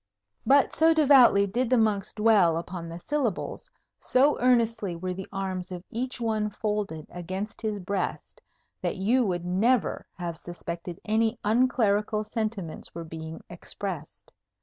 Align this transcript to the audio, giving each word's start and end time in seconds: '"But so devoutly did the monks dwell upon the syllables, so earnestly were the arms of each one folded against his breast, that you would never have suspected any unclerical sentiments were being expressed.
'"But 0.47 0.73
so 0.73 0.95
devoutly 0.95 1.45
did 1.45 1.69
the 1.69 1.77
monks 1.77 2.11
dwell 2.11 2.57
upon 2.57 2.89
the 2.89 2.97
syllables, 2.97 3.69
so 3.99 4.35
earnestly 4.41 4.95
were 4.95 5.13
the 5.13 5.27
arms 5.31 5.71
of 5.71 5.83
each 5.91 6.19
one 6.19 6.49
folded 6.49 7.05
against 7.11 7.61
his 7.61 7.79
breast, 7.79 8.41
that 8.81 8.97
you 8.97 9.23
would 9.23 9.45
never 9.45 10.07
have 10.17 10.39
suspected 10.39 10.99
any 11.05 11.37
unclerical 11.45 12.23
sentiments 12.23 12.95
were 12.95 13.03
being 13.03 13.41
expressed. 13.47 14.33